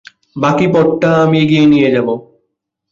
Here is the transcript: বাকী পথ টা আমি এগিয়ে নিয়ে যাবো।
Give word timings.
বাকী 0.35 0.67
পথ 0.73 0.87
টা 1.01 1.09
আমি 1.23 1.37
এগিয়ে 1.43 1.65
নিয়ে 1.65 1.89
যাবো। 1.95 2.13